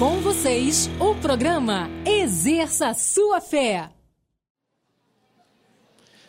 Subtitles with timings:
[0.00, 3.90] Com vocês, o programa Exerça Sua Fé.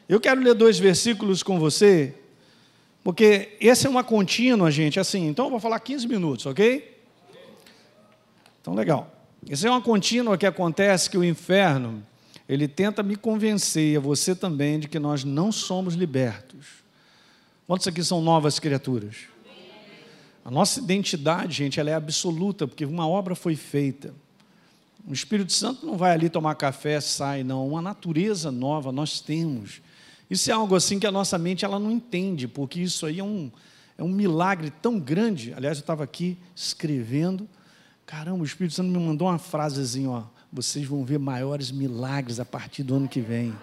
[0.09, 2.13] Eu quero ler dois versículos com você,
[3.01, 5.25] porque essa é uma contínua, gente, assim.
[5.25, 7.01] Então eu vou falar 15 minutos, ok?
[8.59, 9.09] Então, legal.
[9.49, 12.05] Essa é uma contínua que acontece que o inferno,
[12.49, 16.83] ele tenta me convencer, a você também, de que nós não somos libertos.
[17.65, 19.30] Quantos aqui são novas criaturas?
[20.43, 24.13] A nossa identidade, gente, ela é absoluta, porque uma obra foi feita.
[25.07, 27.67] O Espírito Santo não vai ali tomar café, sai, não.
[27.67, 29.81] Uma natureza nova nós temos.
[30.29, 33.23] Isso é algo assim que a nossa mente ela não entende, porque isso aí é
[33.23, 33.51] um,
[33.97, 35.53] é um milagre tão grande.
[35.53, 37.47] Aliás, eu estava aqui escrevendo,
[38.05, 42.45] caramba, o Espírito Santo me mandou uma frasezinha, ó, vocês vão ver maiores milagres a
[42.45, 43.53] partir do ano que vem.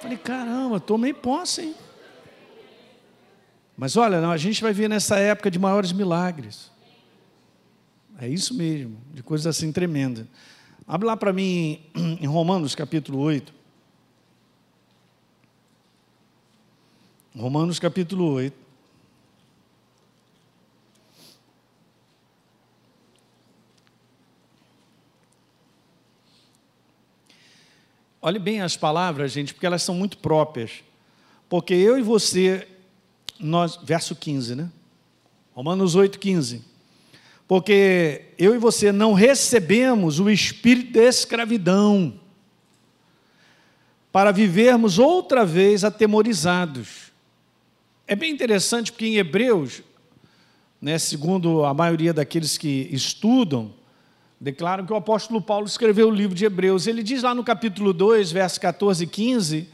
[0.00, 1.74] Falei, caramba, tomei posse, hein?
[3.76, 6.70] Mas olha, a gente vai ver nessa época de maiores milagres.
[8.18, 10.26] É isso mesmo, de coisas assim tremendas.
[10.88, 13.52] Abre lá para mim em Romanos capítulo 8.
[17.36, 18.66] Romanos capítulo 8.
[28.22, 30.82] Olhe bem as palavras, gente, porque elas são muito próprias.
[31.48, 32.66] Porque eu e você,
[33.38, 34.70] nós, verso 15, né?
[35.54, 36.62] Romanos 8, 15.
[37.48, 42.20] Porque eu e você não recebemos o espírito de escravidão
[44.12, 47.06] para vivermos outra vez atemorizados
[48.06, 49.82] é bem interessante porque em Hebreus,
[50.80, 53.74] né, segundo a maioria daqueles que estudam,
[54.40, 56.86] declaram que o apóstolo Paulo escreveu o livro de Hebreus.
[56.86, 59.68] Ele diz lá no capítulo 2, versos 14 e 15,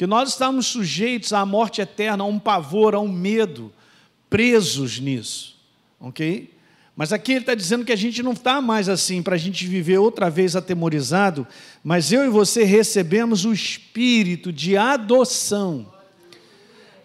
[0.00, 3.70] que nós estamos sujeitos à morte eterna, a um pavor, a um medo,
[4.30, 5.58] presos nisso.
[6.00, 6.50] Ok?
[6.96, 9.66] Mas aqui ele está dizendo que a gente não está mais assim, para a gente
[9.66, 11.46] viver outra vez atemorizado,
[11.84, 15.86] mas eu e você recebemos o espírito de adoção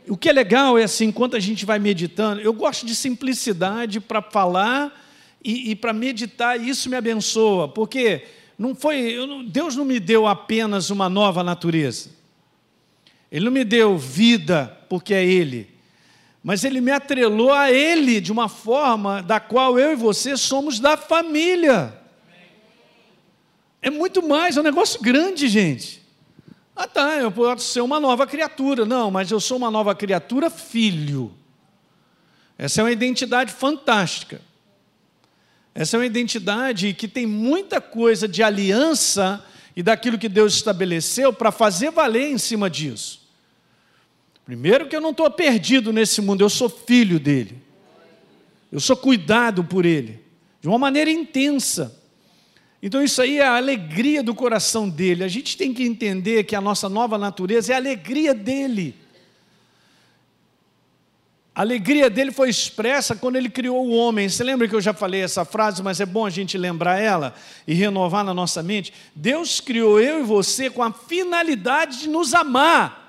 [0.07, 3.99] o que é legal é assim, enquanto a gente vai meditando, eu gosto de simplicidade
[3.99, 5.05] para falar
[5.43, 8.23] e, e para meditar, e isso me abençoa, porque
[8.57, 12.14] não foi, Deus não me deu apenas uma nova natureza.
[13.35, 15.69] Ele não me deu vida porque é Ele,
[16.41, 20.79] mas Ele me atrelou a Ele de uma forma da qual eu e você somos
[20.79, 21.99] da família.
[23.81, 26.01] É muito mais, é um negócio grande, gente.
[26.73, 28.85] Ah, tá, eu posso ser uma nova criatura.
[28.85, 31.33] Não, mas eu sou uma nova criatura, filho.
[32.57, 34.39] Essa é uma identidade fantástica.
[35.73, 41.33] Essa é uma identidade que tem muita coisa de aliança e daquilo que Deus estabeleceu
[41.33, 43.24] para fazer valer em cima disso.
[44.45, 47.57] Primeiro, que eu não estou perdido nesse mundo, eu sou filho dele.
[48.71, 50.19] Eu sou cuidado por ele,
[50.61, 51.99] de uma maneira intensa.
[52.81, 55.23] Então, isso aí é a alegria do coração dele.
[55.23, 58.95] A gente tem que entender que a nossa nova natureza é a alegria dele.
[61.55, 64.27] A alegria dele foi expressa quando ele criou o homem.
[64.27, 67.33] Você lembra que eu já falei essa frase, mas é bom a gente lembrar ela
[67.65, 68.93] e renovar na nossa mente?
[69.15, 73.04] Deus criou eu e você com a finalidade de nos amar.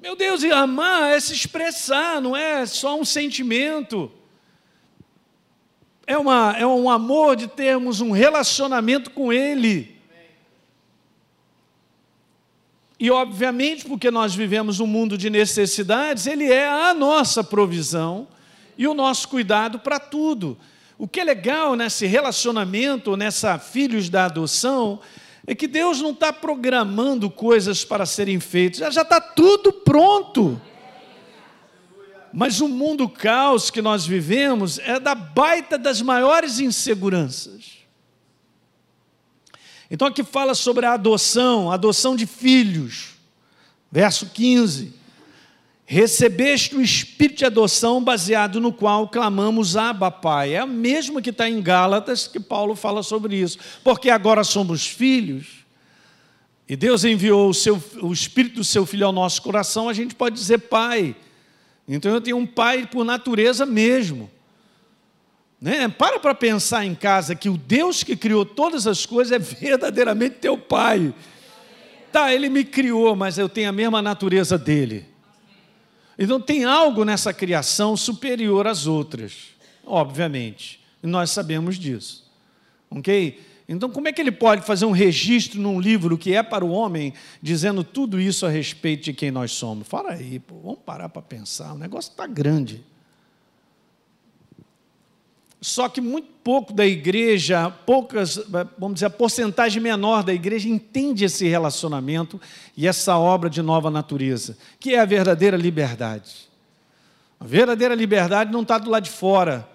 [0.00, 4.10] Meu Deus, e amar é se expressar, não é só um sentimento
[6.10, 9.96] é, uma, é um amor de termos um relacionamento com Ele.
[12.98, 18.26] E, obviamente, porque nós vivemos um mundo de necessidades, Ele é a nossa provisão
[18.76, 20.58] e o nosso cuidado para tudo.
[20.98, 24.98] O que é legal nesse relacionamento, nessa filhos da adoção,
[25.50, 30.62] é que Deus não está programando coisas para serem feitas, já está tudo pronto.
[32.32, 37.78] Mas o mundo caos que nós vivemos é da baita das maiores inseguranças.
[39.90, 43.14] Então aqui fala sobre a adoção, a adoção de filhos.
[43.90, 44.94] Verso 15.
[45.92, 50.54] Recebeste o espírito de adoção baseado no qual clamamos Abba Pai.
[50.54, 53.58] É a mesma que está em Gálatas que Paulo fala sobre isso.
[53.82, 55.64] Porque agora somos filhos.
[56.68, 60.14] E Deus enviou o, seu, o espírito do seu filho ao nosso coração, a gente
[60.14, 61.16] pode dizer Pai.
[61.88, 64.30] Então eu tenho um pai por natureza mesmo.
[65.60, 65.88] Né?
[65.88, 70.36] Para para pensar em casa que o Deus que criou todas as coisas é verdadeiramente
[70.36, 71.12] teu pai.
[72.12, 75.09] Tá, ele me criou, mas eu tenho a mesma natureza dele.
[76.18, 79.48] Então tem algo nessa criação superior às outras,
[79.84, 80.80] obviamente.
[81.02, 82.30] E nós sabemos disso.
[82.90, 83.40] Ok?
[83.68, 86.70] Então, como é que ele pode fazer um registro num livro que é para o
[86.70, 89.86] homem, dizendo tudo isso a respeito de quem nós somos?
[89.86, 92.84] Fala aí, pô, vamos parar para pensar, o negócio está grande.
[95.60, 98.40] Só que muito pouco da igreja, poucas,
[98.78, 102.40] vamos dizer, a porcentagem menor da igreja entende esse relacionamento
[102.74, 106.48] e essa obra de nova natureza, que é a verdadeira liberdade.
[107.38, 109.68] A verdadeira liberdade não está do lado de fora.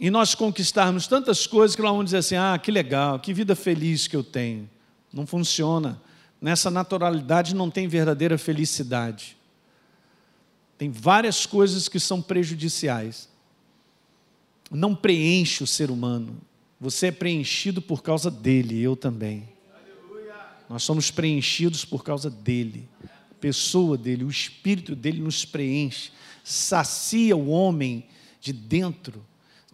[0.00, 3.56] E nós conquistarmos tantas coisas que nós vamos dizer assim: ah, que legal, que vida
[3.56, 4.68] feliz que eu tenho.
[5.12, 6.00] Não funciona.
[6.40, 9.36] Nessa naturalidade não tem verdadeira felicidade.
[10.78, 13.28] Tem várias coisas que são prejudiciais.
[14.70, 16.36] Não preenche o ser humano.
[16.80, 19.48] Você é preenchido por causa dele, eu também.
[20.68, 22.88] Nós somos preenchidos por causa dele.
[23.04, 26.12] A pessoa dele, o espírito dele nos preenche,
[26.44, 28.06] sacia o homem
[28.40, 29.24] de dentro,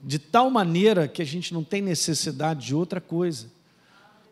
[0.02, 3.50] de tal maneira que a gente não tem necessidade de outra coisa.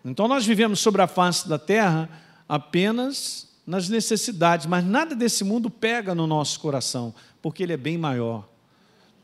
[0.04, 2.08] Então nós vivemos sobre a face da terra
[2.48, 7.96] apenas nas necessidades, mas nada desse mundo pega no nosso coração, porque ele é bem
[7.96, 8.48] maior.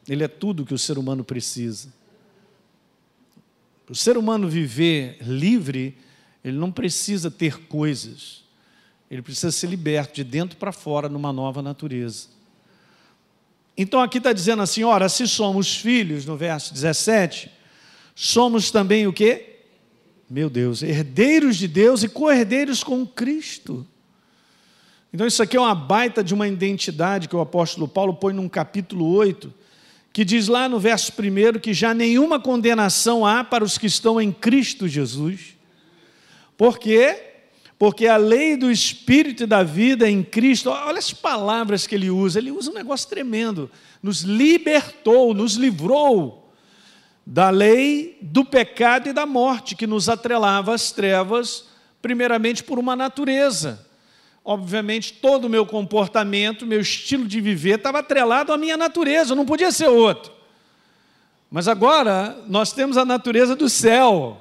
[0.09, 1.93] Ele é tudo que o ser humano precisa.
[3.89, 5.97] O ser humano viver livre,
[6.45, 8.45] ele não precisa ter coisas.
[9.11, 12.29] Ele precisa ser liberto de dentro para fora numa nova natureza.
[13.77, 17.51] Então aqui está dizendo assim: ora, se somos filhos, no verso 17,
[18.15, 19.57] somos também o quê?
[20.29, 23.87] Meu Deus, herdeiros de Deus e co-herdeiros com Cristo.
[25.13, 28.47] Então, isso aqui é uma baita de uma identidade que o apóstolo Paulo põe num
[28.47, 29.53] capítulo 8,
[30.13, 34.21] que diz lá no verso 1 que já nenhuma condenação há para os que estão
[34.21, 35.57] em Cristo Jesus.
[36.57, 37.25] Por quê?
[37.79, 42.11] Porque a lei do Espírito e da vida em Cristo, olha as palavras que ele
[42.11, 43.71] usa, ele usa um negócio tremendo,
[44.03, 46.53] nos libertou, nos livrou
[47.25, 51.67] da lei do pecado e da morte, que nos atrelava às trevas,
[52.03, 53.87] primeiramente por uma natureza.
[54.51, 59.45] Obviamente, todo o meu comportamento, meu estilo de viver estava atrelado à minha natureza, não
[59.45, 60.33] podia ser outro.
[61.51, 64.41] Mas agora nós temos a natureza do céu,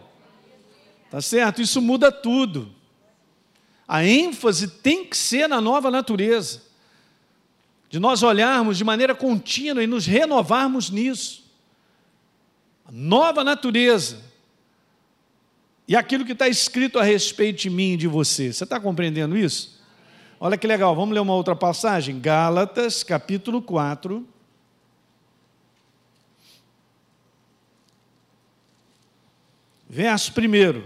[1.12, 1.62] tá certo?
[1.62, 2.74] Isso muda tudo.
[3.86, 6.62] A ênfase tem que ser na nova natureza,
[7.90, 11.44] de nós olharmos de maneira contínua e nos renovarmos nisso
[12.90, 14.22] nova natureza.
[15.86, 18.54] E aquilo que está escrito a respeito de mim e de você.
[18.54, 19.77] Você está compreendendo isso?
[20.40, 22.20] Olha que legal, vamos ler uma outra passagem?
[22.20, 24.24] Gálatas, capítulo 4.
[29.90, 30.84] Verso 1.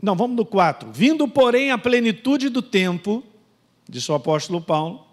[0.00, 0.92] Não, vamos no 4.
[0.92, 3.24] Vindo, porém, à plenitude do tempo,
[3.88, 5.04] disse o apóstolo Paulo,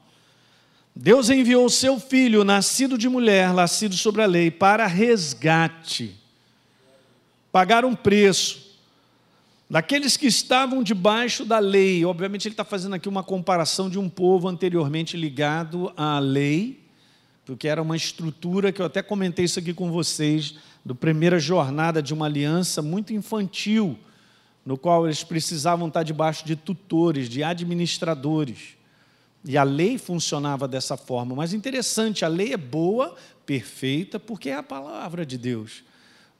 [0.95, 6.15] Deus enviou o seu filho, nascido de mulher, nascido sobre a lei, para resgate,
[7.51, 8.68] pagar um preço
[9.69, 12.03] daqueles que estavam debaixo da lei.
[12.03, 16.83] Obviamente, ele está fazendo aqui uma comparação de um povo anteriormente ligado à lei,
[17.45, 22.01] porque era uma estrutura que eu até comentei isso aqui com vocês, do primeira jornada
[22.01, 23.97] de uma aliança muito infantil,
[24.65, 28.77] no qual eles precisavam estar debaixo de tutores, de administradores.
[29.45, 31.35] E a lei funcionava dessa forma.
[31.35, 33.15] Mas interessante, a lei é boa,
[33.45, 35.83] perfeita, porque é a palavra de Deus.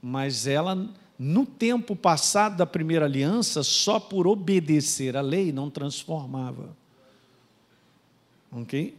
[0.02, 6.74] Mas ela, no tempo passado da primeira aliança, só por obedecer a lei não transformava.
[8.50, 8.98] Ok?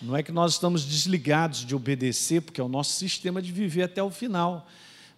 [0.00, 3.82] Não é que nós estamos desligados de obedecer, porque é o nosso sistema de viver
[3.82, 4.66] até o final.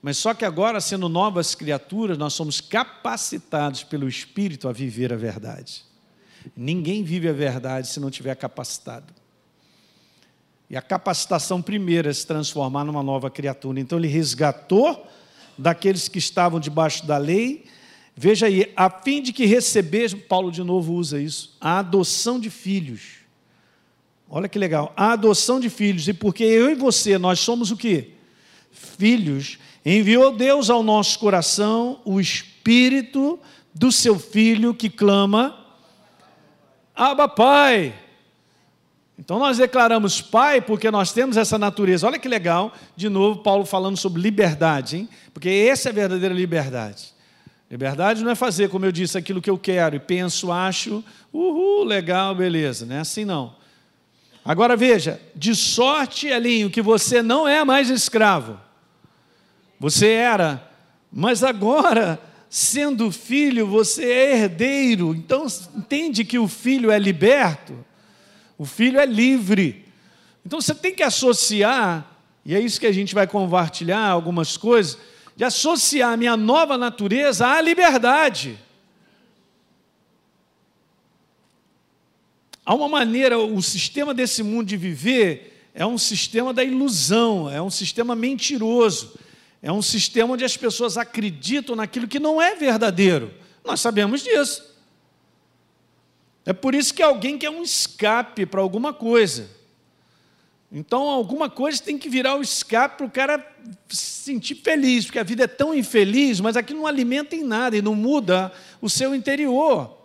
[0.02, 5.16] Mas só que agora, sendo novas criaturas, nós somos capacitados pelo Espírito a viver a
[5.16, 5.84] verdade.
[6.56, 9.14] Ninguém vive a verdade se não tiver capacitado.
[10.68, 13.78] E a capacitação primeira é se transformar numa nova criatura.
[13.78, 15.06] Então ele resgatou
[15.62, 17.64] daqueles que estavam debaixo da lei.
[18.14, 22.50] Veja aí, a fim de que receber, Paulo de novo usa isso, a adoção de
[22.50, 23.22] filhos.
[24.28, 26.08] Olha que legal, a adoção de filhos.
[26.08, 28.10] E porque eu e você, nós somos o quê?
[28.70, 29.58] Filhos.
[29.84, 33.38] Enviou Deus ao nosso coração o espírito
[33.74, 35.58] do seu filho que clama
[36.94, 37.94] Abba Pai.
[39.18, 42.06] Então nós declaramos Pai porque nós temos essa natureza.
[42.06, 45.08] Olha que legal, de novo, Paulo falando sobre liberdade, hein?
[45.32, 47.12] porque essa é a verdadeira liberdade.
[47.70, 51.02] Liberdade não é fazer, como eu disse, aquilo que eu quero e penso, acho,
[51.32, 52.84] uhul, legal, beleza.
[52.84, 53.54] Não é assim não.
[54.44, 58.58] Agora veja, de sorte, Elinho, que você não é mais escravo.
[59.78, 60.68] Você era,
[61.10, 65.14] mas agora sendo filho, você é herdeiro.
[65.14, 67.74] Então, entende que o filho é liberto?
[68.58, 69.84] O filho é livre.
[70.44, 72.06] Então, você tem que associar,
[72.44, 74.98] e é isso que a gente vai compartilhar algumas coisas,
[75.36, 78.58] de associar a minha nova natureza à liberdade.
[82.64, 87.60] Há uma maneira, o sistema desse mundo de viver é um sistema da ilusão, é
[87.60, 89.14] um sistema mentiroso,
[89.60, 93.32] é um sistema onde as pessoas acreditam naquilo que não é verdadeiro.
[93.64, 94.71] Nós sabemos disso.
[96.44, 99.48] É por isso que alguém quer um escape para alguma coisa.
[100.70, 103.46] Então, alguma coisa tem que virar o escape para o cara
[103.88, 107.76] se sentir feliz, porque a vida é tão infeliz, mas aquilo não alimenta em nada
[107.76, 109.98] e não muda o seu interior.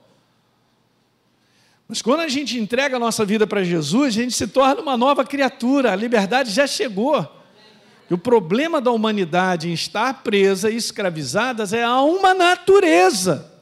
[1.88, 4.98] Mas quando a gente entrega a nossa vida para Jesus, a gente se torna uma
[4.98, 7.26] nova criatura, a liberdade já chegou.
[8.10, 13.57] E o problema da humanidade em estar presa e escravizada é a uma natureza.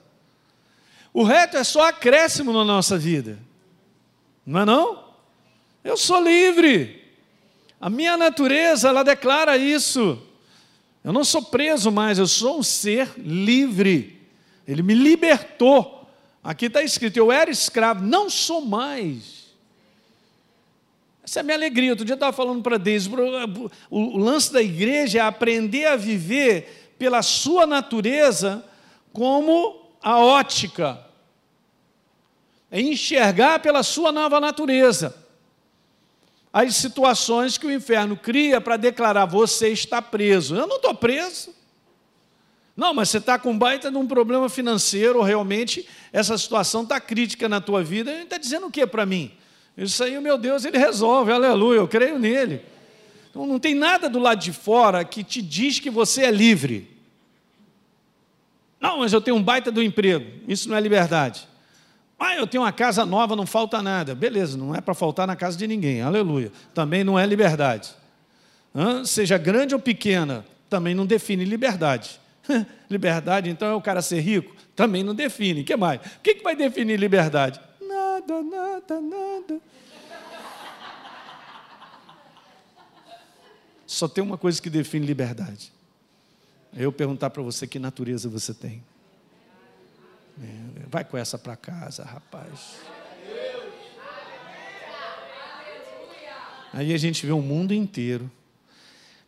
[1.15, 3.39] O resto é só acréscimo na nossa vida.
[4.45, 5.05] Não é não?
[5.81, 7.01] Eu sou livre.
[7.79, 10.21] A minha natureza, ela declara isso.
[11.01, 14.21] Eu não sou preso mais, eu sou um ser livre.
[14.67, 16.05] Ele me libertou.
[16.43, 19.45] Aqui está escrito: eu era escravo, não sou mais.
[21.23, 21.91] Essa é a minha alegria.
[21.91, 23.09] Outro dia eu estava falando para Deus:
[23.89, 28.65] o lance da igreja é aprender a viver pela sua natureza
[29.13, 31.04] como a ótica,
[32.75, 35.15] é enxergar pela sua nova natureza
[36.51, 40.57] as situações que o inferno cria para declarar: você está preso.
[40.57, 41.55] Eu não estou preso.
[42.75, 47.47] Não, mas você está com baita de um problema financeiro, realmente essa situação está crítica
[47.47, 48.11] na tua vida.
[48.11, 49.31] Ele está dizendo o que para mim?
[49.77, 52.61] Isso aí, meu Deus, ele resolve, aleluia, eu creio nele.
[53.29, 56.89] Então não tem nada do lado de fora que te diz que você é livre.
[58.81, 60.25] Não, mas eu tenho um baita do emprego.
[60.45, 61.47] Isso não é liberdade.
[62.19, 64.15] Ah, eu tenho uma casa nova, não falta nada.
[64.15, 66.51] Beleza, não é para faltar na casa de ninguém, aleluia.
[66.73, 67.93] Também não é liberdade.
[68.73, 69.03] Hã?
[69.03, 72.19] Seja grande ou pequena, também não define liberdade.
[72.89, 74.55] liberdade, então, é o cara ser rico?
[74.75, 75.61] Também não define.
[75.61, 75.99] O que mais?
[75.99, 77.59] O que vai definir liberdade?
[77.81, 79.61] Nada, nada, nada.
[83.85, 85.71] Só tem uma coisa que define liberdade.
[86.75, 88.83] Eu perguntar para você que natureza você tem.
[90.41, 92.79] É, vai com essa para casa, rapaz.
[96.73, 98.29] Aí a gente vê o mundo inteiro,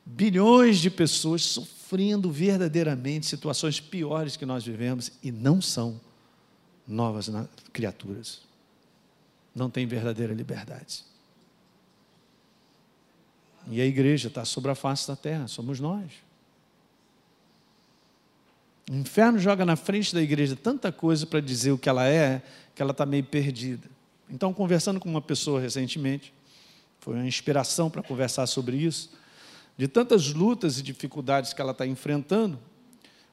[0.05, 5.99] bilhões de pessoas sofrendo verdadeiramente situações piores que nós vivemos e não são
[6.85, 7.29] novas
[7.71, 8.41] criaturas.
[9.55, 11.05] Não tem verdadeira liberdade.
[13.69, 16.11] E a igreja está sobre a face da terra, somos nós.
[18.89, 22.41] O inferno joga na frente da igreja tanta coisa para dizer o que ela é,
[22.73, 23.89] que ela está meio perdida.
[24.29, 26.33] Então, conversando com uma pessoa recentemente,
[26.99, 29.11] foi uma inspiração para conversar sobre isso,
[29.77, 32.59] de tantas lutas e dificuldades que ela está enfrentando,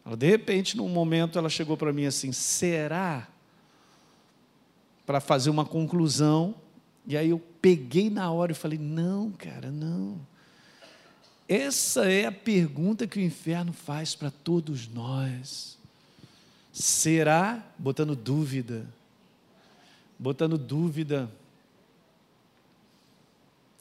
[0.05, 3.27] ela, de repente, num momento, ela chegou para mim assim: será?
[5.07, 6.55] Para fazer uma conclusão.
[7.07, 10.21] E aí eu peguei na hora e falei: não, cara, não.
[11.49, 15.77] Essa é a pergunta que o inferno faz para todos nós.
[16.73, 17.63] Será?
[17.79, 18.87] Botando dúvida.
[20.19, 21.31] Botando dúvida.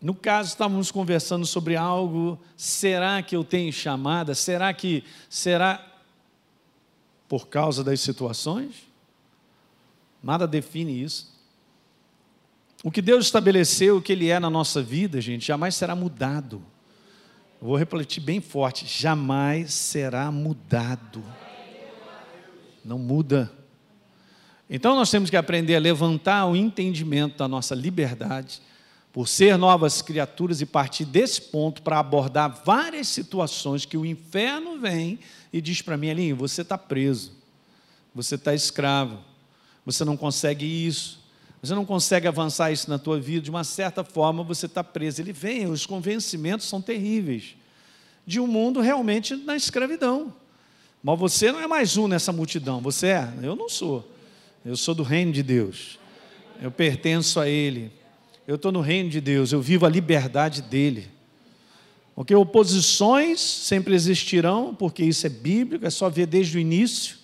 [0.01, 2.37] No caso, estávamos conversando sobre algo.
[2.57, 4.35] Será que eu tenho chamada?
[4.35, 5.05] Será que.
[5.29, 5.89] Será
[7.29, 8.85] por causa das situações?
[10.21, 11.33] Nada define isso.
[12.83, 16.61] O que Deus estabeleceu, o que Ele é na nossa vida, gente, jamais será mudado
[17.63, 21.23] vou refletir bem forte: jamais será mudado.
[22.83, 23.51] Não muda.
[24.69, 28.61] Então nós temos que aprender a levantar o entendimento da nossa liberdade,
[29.13, 34.79] por ser novas criaturas e partir desse ponto para abordar várias situações que o inferno
[34.79, 35.19] vem
[35.51, 37.31] e diz para mim, Alinho, você está preso,
[38.13, 39.19] você está escravo,
[39.85, 41.22] você não consegue isso,
[41.63, 45.21] você não consegue avançar isso na tua vida, de uma certa forma você está preso.
[45.21, 47.55] Ele vem, os convencimentos são terríveis
[48.27, 50.33] de um mundo realmente na escravidão.
[51.01, 53.33] Mas você não é mais um nessa multidão, você é?
[53.41, 54.05] Eu não sou.
[54.65, 55.97] Eu sou do reino de Deus.
[56.61, 57.93] Eu pertenço a Ele.
[58.45, 61.09] Eu estou no reino de Deus, eu vivo a liberdade dele.
[62.13, 67.15] Porque oposições sempre existirão, porque isso é bíblico, é só ver desde o início.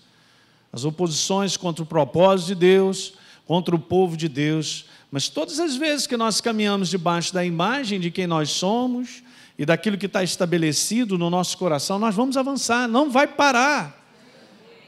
[0.71, 3.13] As oposições contra o propósito de Deus,
[3.49, 4.85] contra o povo de Deus.
[5.09, 9.23] Mas todas as vezes que nós caminhamos debaixo da imagem de quem nós somos
[9.57, 14.05] e daquilo que está estabelecido no nosso coração, nós vamos avançar, não vai parar.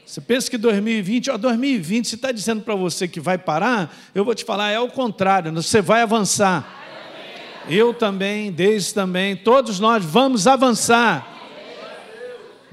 [0.06, 4.24] Você pensa que 2020, ó, 2020, se está dizendo para você que vai parar, eu
[4.24, 7.64] vou te falar, é o contrário, você vai avançar.
[7.68, 11.26] Eu também, Deise também, todos nós vamos avançar.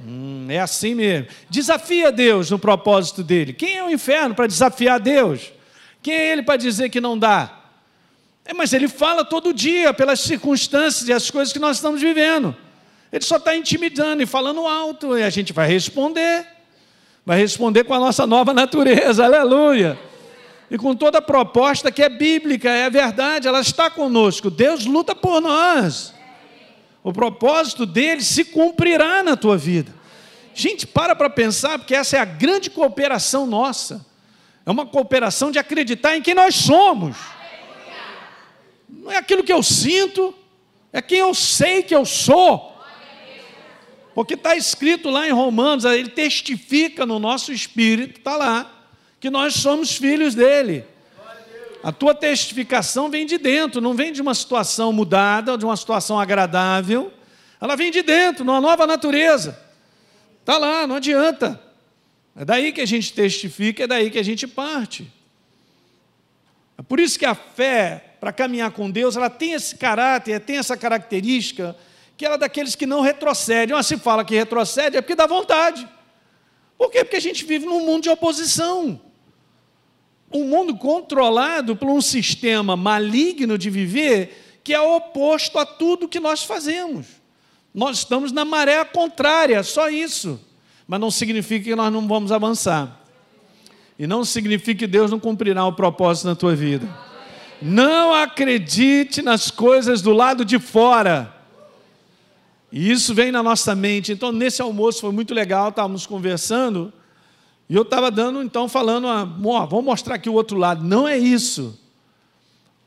[0.05, 1.29] Hum, é assim mesmo.
[1.50, 3.53] Desafia Deus no propósito dele.
[3.53, 5.51] Quem é o inferno para desafiar Deus?
[6.01, 7.60] Quem é ele para dizer que não dá?
[8.46, 12.56] É, mas ele fala todo dia, pelas circunstâncias e as coisas que nós estamos vivendo.
[13.12, 16.48] Ele só está intimidando e falando alto, e a gente vai responder.
[17.25, 20.00] Vai responder com a nossa nova natureza, aleluia.
[20.72, 24.50] E com toda a proposta que é bíblica, é verdade, ela está conosco.
[24.50, 26.13] Deus luta por nós.
[27.03, 29.94] O propósito dele se cumprirá na tua vida.
[30.53, 34.06] Gente, para para pensar, porque essa é a grande cooperação nossa.
[34.69, 37.17] É uma cooperação de acreditar em quem nós somos.
[38.88, 40.31] Não é aquilo que eu sinto,
[40.93, 42.77] é quem eu sei que eu sou.
[44.13, 48.71] Porque está escrito lá em Romanos, ele testifica no nosso espírito, está lá,
[49.19, 50.85] que nós somos filhos dele.
[51.81, 56.19] A tua testificação vem de dentro, não vem de uma situação mudada, de uma situação
[56.19, 57.11] agradável.
[57.59, 59.59] Ela vem de dentro, numa nova natureza.
[60.41, 61.68] Está lá, não adianta.
[62.36, 65.12] É daí que a gente testifica, é daí que a gente parte.
[66.77, 70.57] É por isso que a fé, para caminhar com Deus, ela tem esse caráter, tem
[70.57, 71.75] essa característica,
[72.15, 73.75] que ela é daqueles que não retrocedem.
[73.75, 75.88] Mas se fala que retrocede, é porque dá vontade.
[76.77, 77.03] Por quê?
[77.03, 79.01] Porque a gente vive num mundo de oposição
[80.31, 86.19] um mundo controlado por um sistema maligno de viver que é oposto a tudo que
[86.19, 87.07] nós fazemos.
[87.74, 90.39] Nós estamos na maré contrária, só isso.
[90.89, 93.00] Mas não significa que nós não vamos avançar.
[94.00, 96.89] E não significa que Deus não cumprirá o propósito na tua vida.
[97.62, 101.31] Não acredite nas coisas do lado de fora.
[102.72, 104.12] E isso vem na nossa mente.
[104.12, 106.91] Então, nesse almoço foi muito legal, estávamos conversando.
[107.69, 110.84] E eu estava dando, então, falando, ah, vamos mostrar aqui o outro lado.
[110.84, 111.79] Não é isso.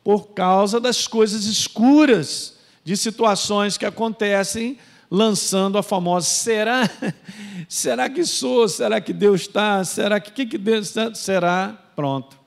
[0.02, 4.76] Por causa das coisas escuras, de situações que acontecem,
[5.12, 6.88] lançando a famosa: será?
[7.68, 8.66] Será que sou?
[8.66, 9.84] Será que Deus está?
[9.84, 10.94] Será que que, que Deus?
[11.14, 11.78] Será?
[11.94, 12.38] Pronto.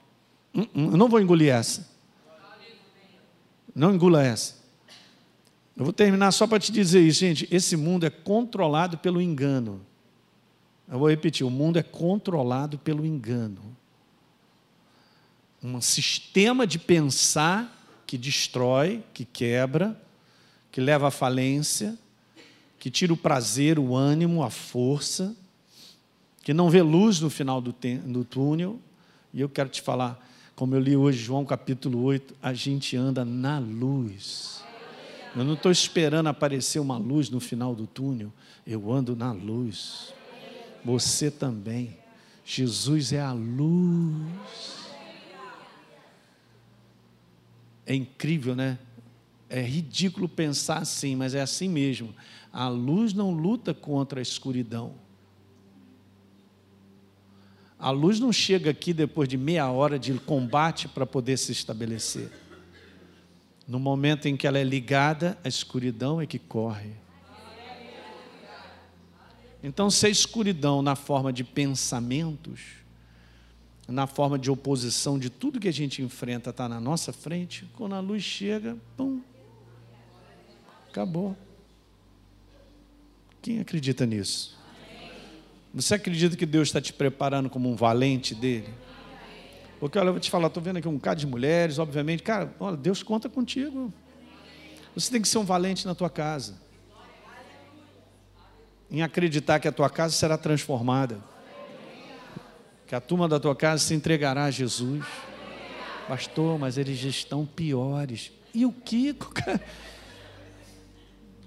[0.53, 1.87] Hum, hum, eu não vou engolir essa.
[3.73, 4.55] Não engula essa.
[5.77, 7.47] Eu vou terminar só para te dizer isso, gente.
[7.51, 9.81] Esse mundo é controlado pelo engano.
[10.87, 13.61] Eu vou repetir: o mundo é controlado pelo engano.
[15.61, 17.71] Um sistema de pensar
[18.07, 19.99] que destrói, que quebra,
[20.71, 21.97] que leva à falência,
[22.79, 25.35] que tira o prazer, o ânimo, a força,
[26.43, 28.79] que não vê luz no final do, do túnel.
[29.33, 30.23] E eu quero te falar,
[30.55, 34.63] como eu li hoje, João capítulo 8, a gente anda na luz.
[35.35, 38.31] Eu não estou esperando aparecer uma luz no final do túnel,
[38.65, 40.13] eu ando na luz.
[40.83, 41.97] Você também.
[42.45, 44.85] Jesus é a luz.
[47.85, 48.77] É incrível, né?
[49.49, 52.13] É ridículo pensar assim, mas é assim mesmo.
[52.55, 54.93] A luz não luta contra a escuridão.
[57.77, 62.31] A luz não chega aqui depois de meia hora de combate para poder se estabelecer.
[63.67, 66.91] No momento em que ela é ligada, a escuridão é que corre.
[69.61, 72.61] Então, se a escuridão na forma de pensamentos,
[73.85, 77.95] na forma de oposição de tudo que a gente enfrenta está na nossa frente, quando
[77.95, 79.21] a luz chega, pum,
[80.87, 81.35] acabou.
[83.45, 84.57] Quem acredita nisso?
[85.71, 88.73] Você acredita que Deus está te preparando como um valente dele?
[89.79, 92.51] Porque olha, eu vou te falar, estou vendo aqui um bocado de mulheres, obviamente, cara,
[92.59, 93.93] olha, Deus conta contigo.
[94.95, 96.55] Você tem que ser um valente na tua casa
[98.89, 101.19] em acreditar que a tua casa será transformada,
[102.87, 105.05] que a turma da tua casa se entregará a Jesus.
[106.07, 108.31] Pastor, mas eles estão piores.
[108.55, 109.61] E o Kiko, cara?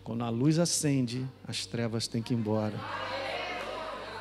[0.08, 2.72] Quando a luz acende, as trevas têm que ir embora.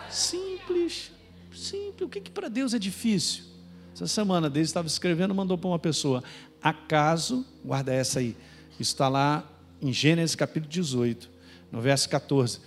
[0.09, 1.13] Simples,
[1.55, 2.01] simples.
[2.01, 3.45] O que, que para Deus é difícil?
[3.93, 6.21] Essa semana Deus estava escrevendo, mandou para uma pessoa:
[6.61, 8.35] Acaso, guarda essa aí,
[8.77, 9.49] está lá
[9.81, 11.29] em Gênesis capítulo 18,
[11.71, 12.59] no verso 14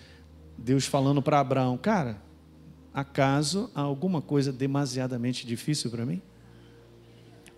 [0.56, 2.22] Deus falando para Abraão: Cara,
[2.94, 6.22] acaso há alguma coisa demasiadamente difícil para mim?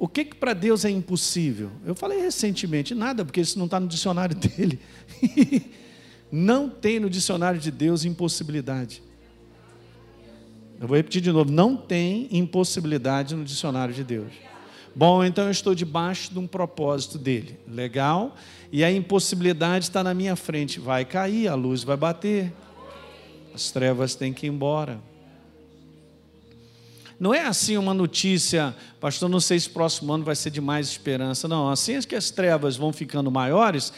[0.03, 1.71] O que, que para Deus é impossível?
[1.87, 4.81] Eu falei recentemente: nada, porque isso não está no dicionário dele.
[6.29, 9.01] não tem no dicionário de Deus impossibilidade.
[10.81, 14.33] Eu vou repetir de novo: não tem impossibilidade no dicionário de Deus.
[14.93, 17.57] Bom, então eu estou debaixo de um propósito dele.
[17.69, 18.35] Legal?
[18.73, 20.81] E a impossibilidade está na minha frente.
[20.81, 22.53] Vai cair, a luz vai bater.
[23.55, 25.01] As trevas têm que ir embora.
[27.23, 30.61] Não é assim uma notícia, pastor, não sei se o próximo ano vai ser de
[30.61, 31.47] mais esperança.
[31.47, 33.93] Não, assim é que as trevas vão ficando maiores,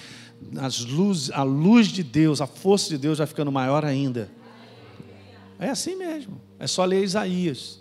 [0.59, 4.31] as luz, a luz de Deus, a força de Deus vai ficando maior ainda.
[5.59, 6.39] É assim mesmo.
[6.59, 7.81] É só ler Isaías.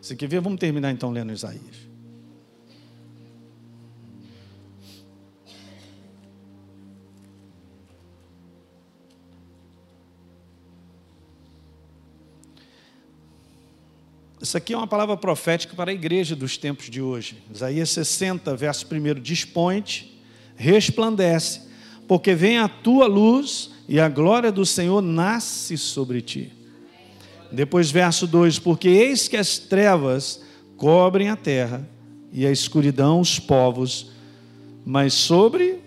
[0.00, 0.40] Você quer ver?
[0.40, 1.87] Vamos terminar então lendo Isaías.
[14.48, 17.36] Isso aqui é uma palavra profética para a igreja dos tempos de hoje.
[17.54, 20.18] Isaías 60, verso 1: Dispõe-te,
[20.56, 21.60] resplandece,
[22.08, 26.50] porque vem a tua luz e a glória do Senhor nasce sobre ti.
[27.52, 30.42] Depois, verso 2: Porque eis que as trevas
[30.78, 31.86] cobrem a terra
[32.32, 34.12] e a escuridão os povos,
[34.82, 35.80] mas sobre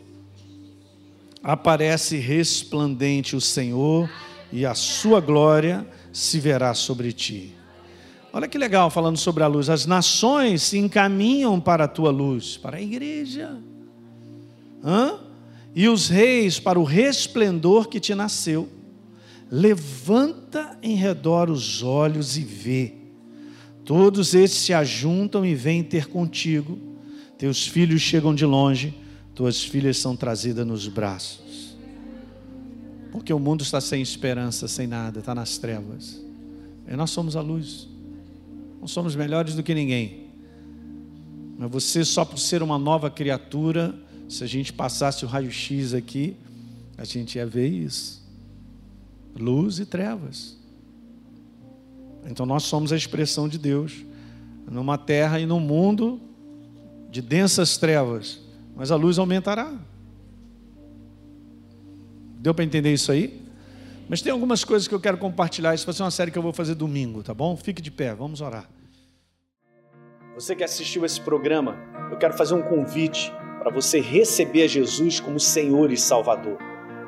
[1.41, 4.07] aparece resplandente o Senhor
[4.53, 7.55] e a sua glória se verá sobre ti.
[8.33, 9.69] Olha que legal falando sobre a luz.
[9.69, 13.57] As nações se encaminham para a tua luz, para a igreja.
[14.83, 15.19] Hã?
[15.75, 18.69] E os reis para o resplendor que te nasceu.
[19.49, 22.93] Levanta em redor os olhos e vê.
[23.83, 26.79] Todos esses se ajuntam e vêm ter contigo.
[27.37, 28.93] Teus filhos chegam de longe,
[29.35, 31.75] tuas filhas são trazidas nos braços.
[33.11, 36.23] Porque o mundo está sem esperança, sem nada, está nas trevas.
[36.87, 37.90] E nós somos a luz.
[38.81, 40.25] Não somos melhores do que ninguém.
[41.55, 43.93] Mas você, só por ser uma nova criatura,
[44.27, 46.35] se a gente passasse o raio-x aqui,
[46.97, 48.27] a gente ia ver isso:
[49.37, 50.57] luz e trevas.
[52.25, 54.03] Então nós somos a expressão de Deus
[54.67, 56.19] numa terra e num mundo
[57.11, 58.39] de densas trevas,
[58.75, 59.77] mas a luz aumentará.
[62.39, 63.41] Deu para entender isso aí?
[64.11, 65.73] Mas tem algumas coisas que eu quero compartilhar.
[65.73, 67.55] Isso vai ser uma série que eu vou fazer domingo, tá bom?
[67.55, 68.69] Fique de pé, vamos orar.
[70.35, 71.77] Você que assistiu esse programa,
[72.11, 76.57] eu quero fazer um convite para você receber Jesus como Senhor e Salvador.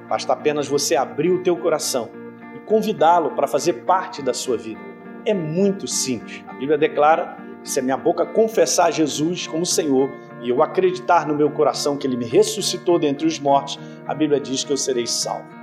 [0.07, 2.09] Basta apenas você abrir o teu coração
[2.55, 4.79] e convidá-lo para fazer parte da sua vida
[5.25, 6.41] é muito simples.
[6.47, 10.09] A Bíblia declara que se a minha boca confessar Jesus como Senhor
[10.41, 14.39] e eu acreditar no meu coração que Ele me ressuscitou dentre os mortos, a Bíblia
[14.39, 15.62] diz que eu serei salvo.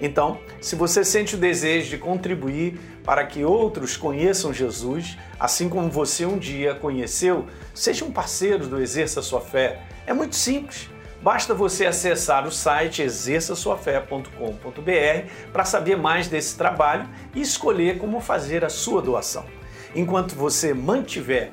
[0.00, 5.90] Então, se você sente o desejo de contribuir para que outros conheçam Jesus, assim como
[5.90, 9.80] você um dia conheceu, seja um parceiro do Exerça Sua Fé.
[10.06, 10.88] É muito simples.
[11.22, 18.64] Basta você acessar o site exerçaçoafé.com.br para saber mais desse trabalho e escolher como fazer
[18.64, 19.46] a sua doação.
[19.94, 21.52] Enquanto você mantiver